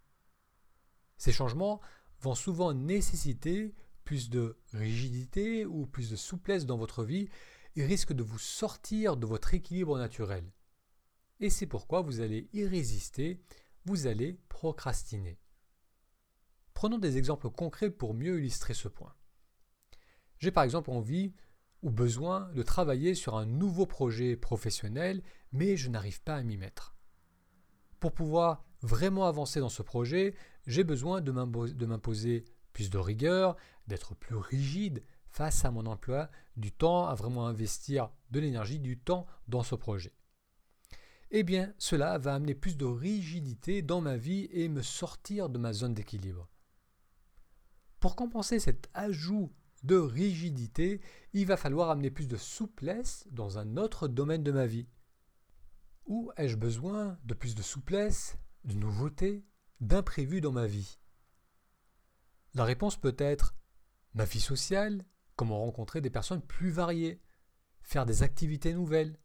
Ces 1.16 1.30
changements 1.30 1.80
vont 2.20 2.34
souvent 2.34 2.74
nécessiter 2.74 3.72
plus 4.04 4.30
de 4.30 4.58
rigidité 4.72 5.64
ou 5.64 5.86
plus 5.86 6.10
de 6.10 6.16
souplesse 6.16 6.66
dans 6.66 6.76
votre 6.76 7.04
vie 7.04 7.28
il 7.76 7.84
risque 7.84 8.12
de 8.12 8.24
vous 8.24 8.38
sortir 8.38 9.16
de 9.16 9.26
votre 9.26 9.54
équilibre 9.54 9.96
naturel. 9.96 10.44
Et 11.38 11.50
c'est 11.50 11.66
pourquoi 11.66 12.02
vous 12.02 12.20
allez 12.20 12.48
y 12.52 12.64
résister, 12.64 13.40
vous 13.84 14.08
allez 14.08 14.40
procrastiner. 14.48 15.38
Prenons 16.72 16.98
des 16.98 17.16
exemples 17.16 17.50
concrets 17.50 17.90
pour 17.90 18.12
mieux 18.12 18.40
illustrer 18.40 18.74
ce 18.74 18.88
point. 18.88 19.14
J'ai 20.38 20.50
par 20.50 20.64
exemple 20.64 20.90
envie 20.90 21.32
ou 21.84 21.90
besoin 21.90 22.50
de 22.54 22.62
travailler 22.62 23.14
sur 23.14 23.36
un 23.36 23.44
nouveau 23.44 23.84
projet 23.84 24.36
professionnel, 24.36 25.22
mais 25.52 25.76
je 25.76 25.90
n'arrive 25.90 26.22
pas 26.22 26.34
à 26.34 26.42
m'y 26.42 26.56
mettre. 26.56 26.96
Pour 28.00 28.12
pouvoir 28.12 28.64
vraiment 28.80 29.26
avancer 29.26 29.60
dans 29.60 29.68
ce 29.68 29.82
projet, 29.82 30.34
j'ai 30.66 30.82
besoin 30.82 31.20
de 31.20 31.30
m'imposer 31.30 32.46
plus 32.72 32.88
de 32.88 32.98
rigueur, 32.98 33.56
d'être 33.86 34.14
plus 34.14 34.34
rigide, 34.34 35.04
face 35.28 35.64
à 35.64 35.70
mon 35.70 35.84
emploi 35.84 36.30
du 36.56 36.72
temps, 36.72 37.06
à 37.06 37.14
vraiment 37.14 37.46
investir 37.46 38.10
de 38.30 38.40
l'énergie, 38.40 38.80
du 38.80 38.98
temps 38.98 39.26
dans 39.46 39.62
ce 39.62 39.74
projet. 39.74 40.14
Eh 41.32 41.42
bien, 41.42 41.74
cela 41.76 42.16
va 42.16 42.34
amener 42.34 42.54
plus 42.54 42.78
de 42.78 42.86
rigidité 42.86 43.82
dans 43.82 44.00
ma 44.00 44.16
vie 44.16 44.48
et 44.52 44.68
me 44.68 44.80
sortir 44.80 45.50
de 45.50 45.58
ma 45.58 45.72
zone 45.74 45.92
d'équilibre. 45.92 46.48
Pour 48.00 48.16
compenser 48.16 48.58
cet 48.58 48.88
ajout 48.94 49.52
de 49.84 49.96
rigidité, 49.96 51.00
il 51.34 51.46
va 51.46 51.56
falloir 51.56 51.90
amener 51.90 52.10
plus 52.10 52.26
de 52.26 52.36
souplesse 52.36 53.26
dans 53.30 53.58
un 53.58 53.76
autre 53.76 54.08
domaine 54.08 54.42
de 54.42 54.52
ma 54.52 54.66
vie. 54.66 54.88
Où 56.06 56.32
ai-je 56.36 56.56
besoin 56.56 57.18
de 57.24 57.34
plus 57.34 57.54
de 57.54 57.62
souplesse, 57.62 58.38
de 58.64 58.74
nouveauté, 58.74 59.44
d'imprévu 59.80 60.40
dans 60.40 60.52
ma 60.52 60.66
vie? 60.66 60.98
La 62.54 62.64
réponse 62.64 62.96
peut 62.96 63.16
être 63.18 63.54
ma 64.14 64.24
vie 64.24 64.40
sociale, 64.40 65.04
comment 65.36 65.60
rencontrer 65.60 66.00
des 66.00 66.10
personnes 66.10 66.42
plus 66.42 66.70
variées, 66.70 67.20
faire 67.82 68.06
des 68.06 68.22
activités 68.22 68.72
nouvelles. 68.72 69.18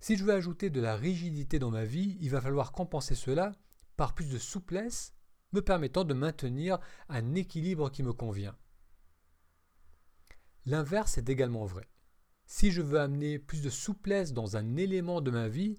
Si 0.00 0.16
je 0.16 0.24
veux 0.24 0.34
ajouter 0.34 0.70
de 0.70 0.80
la 0.80 0.94
rigidité 0.94 1.58
dans 1.58 1.70
ma 1.70 1.84
vie, 1.84 2.16
il 2.20 2.30
va 2.30 2.40
falloir 2.40 2.70
compenser 2.70 3.16
cela 3.16 3.52
par 3.96 4.14
plus 4.14 4.28
de 4.28 4.38
souplesse, 4.38 5.14
me 5.52 5.62
permettant 5.62 6.04
de 6.04 6.14
maintenir 6.14 6.78
un 7.08 7.34
équilibre 7.34 7.90
qui 7.90 8.02
me 8.02 8.12
convient. 8.12 8.56
L'inverse 10.66 11.18
est 11.18 11.28
également 11.28 11.64
vrai. 11.64 11.88
Si 12.46 12.70
je 12.70 12.82
veux 12.82 13.00
amener 13.00 13.38
plus 13.38 13.62
de 13.62 13.70
souplesse 13.70 14.32
dans 14.32 14.56
un 14.56 14.76
élément 14.76 15.20
de 15.20 15.30
ma 15.30 15.48
vie, 15.48 15.78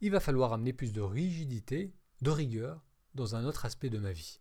il 0.00 0.10
va 0.10 0.20
falloir 0.20 0.52
amener 0.52 0.72
plus 0.72 0.92
de 0.92 1.00
rigidité, 1.00 1.94
de 2.22 2.30
rigueur 2.30 2.84
dans 3.14 3.34
un 3.34 3.44
autre 3.44 3.64
aspect 3.64 3.90
de 3.90 3.98
ma 3.98 4.12
vie. 4.12 4.40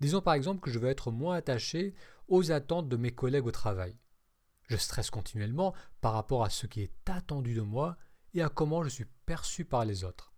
Disons 0.00 0.22
par 0.22 0.34
exemple 0.34 0.60
que 0.60 0.70
je 0.70 0.78
veux 0.78 0.88
être 0.88 1.10
moins 1.10 1.36
attaché 1.36 1.94
aux 2.28 2.52
attentes 2.52 2.88
de 2.88 2.96
mes 2.96 3.12
collègues 3.12 3.46
au 3.46 3.50
travail. 3.50 3.98
Je 4.68 4.76
stresse 4.76 5.10
continuellement 5.10 5.74
par 6.00 6.12
rapport 6.12 6.44
à 6.44 6.50
ce 6.50 6.66
qui 6.66 6.80
est 6.82 7.10
attendu 7.10 7.54
de 7.54 7.60
moi 7.60 7.96
et 8.34 8.42
à 8.42 8.48
comment 8.48 8.82
je 8.84 8.88
suis 8.88 9.06
perçu 9.26 9.64
par 9.64 9.84
les 9.84 10.04
autres. 10.04 10.32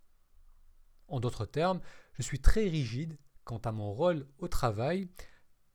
En 1.07 1.19
d'autres 1.19 1.45
termes, 1.45 1.81
je 2.13 2.21
suis 2.21 2.39
très 2.39 2.67
rigide 2.67 3.17
quant 3.43 3.57
à 3.57 3.71
mon 3.71 3.91
rôle 3.91 4.27
au 4.39 4.47
travail, 4.47 5.09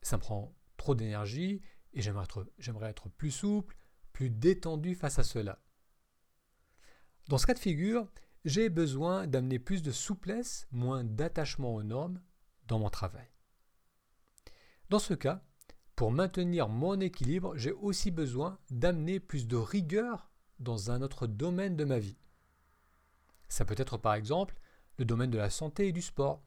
ça 0.01 0.17
me 0.17 0.21
prend 0.21 0.55
trop 0.77 0.95
d'énergie 0.95 1.61
et 1.93 2.01
j'aimerais 2.01 2.89
être, 2.89 3.09
plus 3.09 3.31
souple, 3.31 3.75
plus 4.13 4.29
détendu 4.29 4.95
face 4.95 5.19
à 5.19 5.23
cela. 5.23 5.59
Dans 7.27 7.37
ce 7.37 7.45
cas 7.45 7.53
de 7.53 7.59
figure, 7.59 8.07
j'ai 8.45 8.69
besoin 8.69 9.27
d'amener 9.27 9.59
plus 9.59 9.81
de 9.81 9.91
souplesse, 9.91 10.67
moins 10.71 11.03
d'attachement 11.03 11.75
aux 11.75 11.83
normes 11.83 12.21
dans 12.67 12.79
mon 12.79 12.89
travail. 12.89 13.29
Dans 14.89 14.99
ce 14.99 15.13
cas, 15.13 15.43
pour 15.95 16.11
maintenir 16.11 16.69
mon 16.69 16.99
équilibre, 16.99 17.57
j'ai 17.57 17.73
aussi 17.73 18.09
besoin 18.09 18.57
d'amener 18.71 19.19
plus 19.19 19.47
de 19.47 19.57
rigueur 19.57 20.31
dans 20.59 20.91
un 20.91 21.01
autre 21.01 21.27
domaine 21.27 21.75
de 21.75 21.83
ma 21.83 21.99
vie. 21.99 22.17
Ça 23.49 23.65
peut 23.65 23.75
être 23.77 23.97
par 23.97 24.13
exemple 24.13 24.55
le 24.99 25.05
domaine 25.05 25.31
de 25.31 25.37
la 25.37 25.49
santé 25.49 25.87
et 25.87 25.91
du 25.91 26.01
sport. 26.01 26.43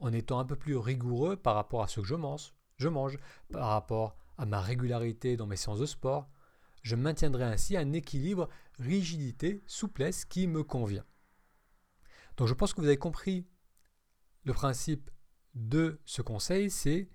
En 0.00 0.12
étant 0.12 0.40
un 0.40 0.44
peu 0.44 0.56
plus 0.56 0.76
rigoureux 0.76 1.36
par 1.36 1.54
rapport 1.54 1.82
à 1.82 1.88
ce 1.88 2.00
que 2.00 2.06
je 2.06 2.14
mange, 2.14 2.52
je 2.76 2.88
mange, 2.88 3.16
par 3.52 3.68
rapport 3.68 4.16
à 4.36 4.44
ma 4.44 4.60
régularité 4.60 5.36
dans 5.36 5.46
mes 5.46 5.56
séances 5.56 5.78
de 5.78 5.86
sport, 5.86 6.28
je 6.82 6.96
maintiendrai 6.96 7.44
ainsi 7.44 7.76
un 7.76 7.92
équilibre 7.92 8.48
rigidité-souplesse 8.78 10.24
qui 10.24 10.46
me 10.46 10.64
convient. 10.64 11.04
Donc 12.36 12.48
je 12.48 12.54
pense 12.54 12.72
que 12.72 12.80
vous 12.80 12.86
avez 12.86 12.96
compris 12.96 13.46
le 14.44 14.54
principe 14.54 15.10
de 15.54 16.00
ce 16.06 16.22
conseil, 16.22 16.70
c'est 16.70 17.10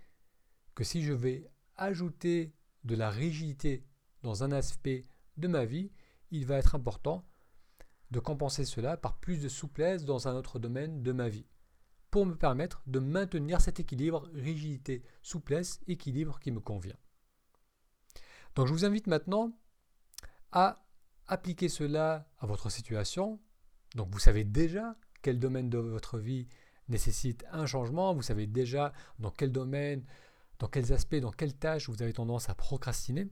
que 0.75 0.83
si 0.83 1.01
je 1.01 1.13
vais 1.13 1.49
ajouter 1.75 2.53
de 2.83 2.95
la 2.95 3.09
rigidité 3.09 3.83
dans 4.21 4.43
un 4.43 4.51
aspect 4.51 5.07
de 5.37 5.47
ma 5.47 5.65
vie, 5.65 5.91
il 6.29 6.45
va 6.45 6.57
être 6.57 6.75
important 6.75 7.25
de 8.11 8.19
compenser 8.19 8.65
cela 8.65 8.97
par 8.97 9.17
plus 9.17 9.41
de 9.41 9.49
souplesse 9.49 10.05
dans 10.05 10.27
un 10.27 10.35
autre 10.35 10.59
domaine 10.59 11.03
de 11.03 11.11
ma 11.11 11.29
vie, 11.29 11.47
pour 12.11 12.25
me 12.25 12.35
permettre 12.35 12.81
de 12.87 12.99
maintenir 12.99 13.61
cet 13.61 13.79
équilibre 13.79 14.29
rigidité, 14.33 15.03
souplesse, 15.21 15.79
équilibre 15.87 16.39
qui 16.39 16.51
me 16.51 16.59
convient. 16.59 16.97
Donc 18.55 18.67
je 18.67 18.73
vous 18.73 18.85
invite 18.85 19.07
maintenant 19.07 19.51
à 20.51 20.85
appliquer 21.27 21.67
cela 21.67 22.29
à 22.39 22.45
votre 22.45 22.69
situation. 22.69 23.39
Donc 23.95 24.09
vous 24.11 24.19
savez 24.19 24.43
déjà 24.43 24.95
quel 25.21 25.39
domaine 25.39 25.69
de 25.69 25.77
votre 25.77 26.19
vie 26.19 26.47
nécessite 26.87 27.45
un 27.51 27.65
changement, 27.65 28.13
vous 28.13 28.21
savez 28.21 28.47
déjà 28.47 28.93
dans 29.19 29.31
quel 29.31 29.51
domaine, 29.51 30.05
dans 30.59 30.67
quels 30.67 30.93
aspects, 30.93 31.15
dans 31.15 31.31
quelles 31.31 31.57
tâches 31.57 31.89
vous 31.89 32.01
avez 32.01 32.13
tendance 32.13 32.49
à 32.49 32.55
procrastiner. 32.55 33.27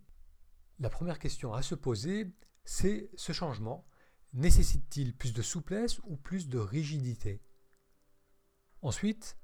La 0.80 0.90
première 0.90 1.20
question 1.20 1.54
à 1.54 1.62
se 1.62 1.76
poser, 1.76 2.32
c'est 2.66 3.10
ce 3.16 3.32
changement 3.32 3.86
nécessite-t-il 4.34 5.16
plus 5.16 5.34
de 5.34 5.42
souplesse 5.42 6.00
ou 6.06 6.16
plus 6.16 6.50
de 6.50 6.58
rigidité? 6.58 7.42
Ensuite, 8.82 9.38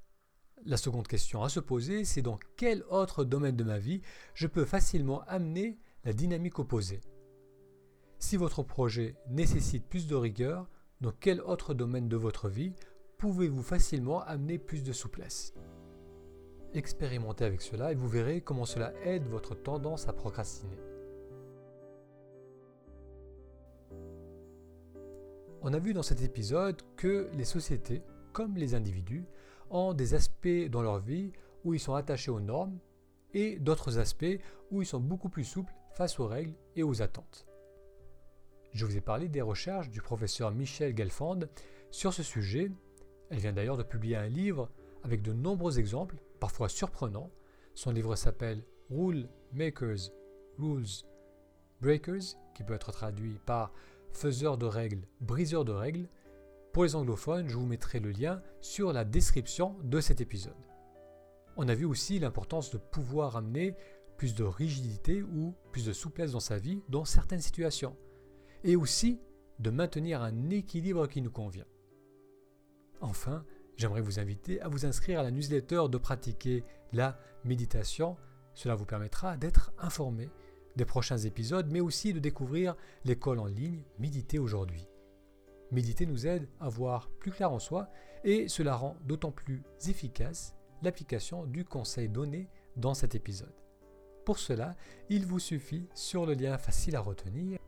la 0.66 0.78
seconde 0.78 1.08
question 1.08 1.44
à 1.44 1.50
se 1.50 1.60
poser, 1.60 2.04
c'est 2.04 2.22
dans 2.22 2.40
quel 2.58 2.84
autre 2.90 3.24
domaine 3.24 3.56
de 3.56 3.64
ma 3.64 3.80
vie 3.80 4.02
je 4.34 4.48
peux 4.48 4.66
facilement 4.66 5.22
amener 5.24 5.80
la 6.04 6.14
dynamique 6.14 6.60
opposée? 6.60 7.02
Si 8.18 8.36
votre 8.36 8.64
projet 8.64 9.16
nécessite 9.30 9.88
plus 9.88 10.08
de 10.08 10.16
rigueur, 10.16 10.70
dans 11.00 11.14
quel 11.14 11.40
autre 11.42 11.74
domaine 11.74 12.10
de 12.10 12.18
votre 12.18 12.50
vie 12.50 12.74
pouvez-vous 13.18 13.64
facilement 13.64 14.22
amener 14.24 14.58
plus 14.58 14.84
de 14.84 14.92
souplesse? 14.92 15.54
Expérimentez 16.74 17.46
avec 17.46 17.62
cela 17.62 17.92
et 17.92 17.96
vous 17.96 18.08
verrez 18.08 18.42
comment 18.42 18.66
cela 18.66 18.94
aide 19.04 19.28
votre 19.28 19.56
tendance 19.56 20.08
à 20.08 20.14
procrastiner. 20.14 20.78
On 25.62 25.74
a 25.74 25.80
vu 25.80 25.94
dans 25.94 26.04
cet 26.04 26.22
épisode 26.22 26.82
que 26.96 27.30
les 27.34 27.44
sociétés, 27.44 28.02
comme 28.32 28.56
les 28.56 28.76
individus, 28.76 29.26
ont 29.70 29.94
des 29.94 30.14
aspects 30.14 30.70
dans 30.70 30.82
leur 30.82 31.00
vie 31.00 31.34
où 31.66 31.74
ils 31.74 31.82
sont 31.82 31.96
attachés 31.96 32.32
aux 32.32 32.40
normes 32.40 32.80
et 33.34 33.60
d'autres 33.60 34.00
aspects 34.00 34.40
où 34.72 34.82
ils 34.82 34.86
sont 34.86 35.02
beaucoup 35.02 35.28
plus 35.28 35.44
souples 35.44 35.74
face 35.92 36.18
aux 36.18 36.28
règles 36.28 36.54
et 36.78 36.84
aux 36.84 37.02
attentes. 37.02 37.46
Je 38.72 38.86
vous 38.86 38.96
ai 38.96 39.02
parlé 39.02 39.28
des 39.28 39.42
recherches 39.42 39.90
du 39.90 40.02
professeur 40.02 40.52
Michel 40.52 40.96
Gelfand 40.96 41.50
sur 41.92 42.14
ce 42.14 42.24
sujet. 42.24 42.72
Elle 43.30 43.40
vient 43.40 43.54
d'ailleurs 43.54 43.78
de 43.78 43.84
publier 43.84 44.16
un 44.16 44.30
livre 44.30 44.70
avec 45.04 45.22
de 45.22 45.34
nombreux 45.34 45.78
exemples, 45.78 46.16
parfois 46.40 46.70
surprenants. 46.70 47.32
Son 47.74 47.92
livre 47.92 48.16
s'appelle 48.16 48.64
Rule 48.90 49.28
Makers, 49.52 50.12
Rules 50.58 51.04
Breakers, 51.82 52.38
qui 52.56 52.64
peut 52.64 52.76
être 52.76 52.94
traduit 52.94 53.40
par 53.46 53.74
faiseur 54.12 54.58
de 54.58 54.66
règles, 54.66 55.08
briseur 55.22 55.66
de 55.66 55.72
règles. 55.72 56.08
Pour 56.74 56.84
les 56.84 56.96
anglophones, 56.96 57.50
je 57.50 57.56
vous 57.56 57.66
mettrai 57.66 58.00
le 58.00 58.12
lien 58.12 58.42
sur 58.62 58.94
la 58.94 59.06
description 59.06 59.76
de 59.84 60.00
cet 60.00 60.22
épisode. 60.22 60.54
On 61.58 61.68
a 61.68 61.76
vu 61.76 61.86
aussi 61.86 62.20
l'importance 62.20 62.72
de 62.72 62.78
pouvoir 62.78 63.36
amener 63.36 63.76
plus 64.18 64.36
de 64.36 64.44
rigidité 64.44 65.24
ou 65.24 65.56
plus 65.72 65.86
de 65.86 65.94
souplesse 65.94 66.34
dans 66.34 66.40
sa 66.40 66.58
vie 66.58 66.82
dans 66.90 67.06
certaines 67.06 67.42
situations 67.42 67.96
et 68.64 68.76
aussi 68.76 69.20
de 69.60 69.70
maintenir 69.70 70.22
un 70.22 70.50
équilibre 70.50 71.08
qui 71.08 71.22
nous 71.22 71.32
convient. 71.32 71.66
Enfin, 73.02 73.46
j'aimerais 73.78 74.02
vous 74.02 74.20
inviter 74.20 74.62
à 74.62 74.68
vous 74.68 74.86
inscrire 74.86 75.20
à 75.20 75.24
la 75.24 75.32
newsletter 75.32 75.84
de 75.90 75.98
pratiquer 75.98 76.64
la 76.92 77.18
méditation. 77.46 78.18
Cela 78.54 78.76
vous 78.76 78.86
permettra 78.86 79.38
d'être 79.38 79.72
informé 79.80 80.30
des 80.76 80.86
prochains 80.86 81.18
épisodes, 81.18 81.70
mais 81.72 81.82
aussi 81.82 82.14
de 82.14 82.20
découvrir 82.20 82.76
l'école 83.06 83.40
en 83.40 83.46
ligne 83.46 83.84
Méditer 83.98 84.40
aujourd'hui. 84.40 84.88
Méditer 85.72 86.06
nous 86.06 86.26
aide 86.26 86.48
à 86.60 86.70
voir 86.70 87.10
plus 87.20 87.32
clair 87.32 87.52
en 87.52 87.60
soi 87.60 87.90
et 88.24 88.48
cela 88.48 88.76
rend 88.76 88.96
d'autant 89.06 89.32
plus 89.32 89.64
efficace 89.88 90.56
l'application 90.82 91.46
du 91.46 91.66
conseil 91.66 92.10
donné 92.10 92.50
dans 92.76 92.94
cet 92.94 93.14
épisode. 93.16 93.54
Pour 94.26 94.40
cela, 94.40 94.76
il 95.10 95.26
vous 95.26 95.40
suffit 95.40 95.88
sur 95.94 96.26
le 96.26 96.34
lien 96.34 96.58
facile 96.58 96.96
à 96.96 97.02
retenir 97.02 97.60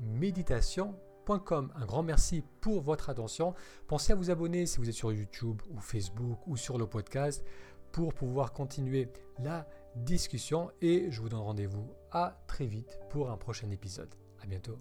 méditation.com. 0.00 1.72
Un 1.74 1.86
grand 1.86 2.02
merci 2.02 2.42
pour 2.60 2.80
votre 2.80 3.10
attention. 3.10 3.54
Pensez 3.86 4.12
à 4.12 4.16
vous 4.16 4.30
abonner 4.30 4.66
si 4.66 4.78
vous 4.78 4.88
êtes 4.88 4.94
sur 4.94 5.12
YouTube 5.12 5.60
ou 5.70 5.80
Facebook 5.80 6.38
ou 6.46 6.56
sur 6.56 6.78
le 6.78 6.86
podcast 6.86 7.44
pour 7.92 8.14
pouvoir 8.14 8.52
continuer 8.52 9.08
la 9.38 9.68
discussion 9.96 10.70
et 10.80 11.10
je 11.10 11.20
vous 11.20 11.28
donne 11.28 11.40
rendez-vous 11.40 11.97
à 12.12 12.38
très 12.46 12.66
vite 12.66 12.98
pour 13.10 13.30
un 13.30 13.36
prochain 13.36 13.70
épisode. 13.70 14.14
À 14.42 14.46
bientôt. 14.46 14.78